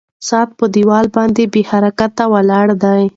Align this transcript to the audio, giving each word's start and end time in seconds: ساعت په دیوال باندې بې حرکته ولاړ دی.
ساعت 0.27 0.49
په 0.59 0.65
دیوال 0.75 1.05
باندې 1.15 1.43
بې 1.53 1.61
حرکته 1.71 2.23
ولاړ 2.33 2.67
دی. 2.83 3.03